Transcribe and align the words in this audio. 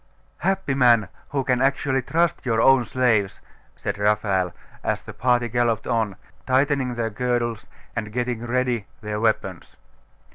'Happy 0.39 0.73
man, 0.73 1.09
who 1.29 1.43
can 1.43 1.61
actually 1.61 2.01
trust 2.01 2.43
your 2.43 2.59
own 2.59 2.83
slaves!' 2.85 3.39
said 3.75 3.99
Raphael, 3.99 4.51
as 4.83 5.03
the 5.03 5.13
party 5.13 5.47
galloped 5.47 5.85
on, 5.85 6.15
tightening 6.47 6.95
their 6.95 7.11
girdles 7.11 7.67
and 7.95 8.11
getting 8.11 8.43
ready 8.47 8.87
their 9.01 9.19
weapons. 9.19 9.75